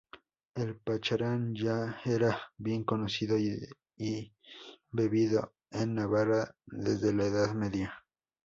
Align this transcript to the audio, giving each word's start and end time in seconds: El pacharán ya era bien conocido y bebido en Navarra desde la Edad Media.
El 0.55 0.77
pacharán 0.77 1.53
ya 1.53 2.01
era 2.05 2.35
bien 2.57 2.83
conocido 2.83 3.37
y 3.37 4.33
bebido 4.89 5.53
en 5.69 5.93
Navarra 5.93 6.55
desde 6.65 7.13
la 7.13 7.25
Edad 7.25 7.53
Media. 7.53 7.93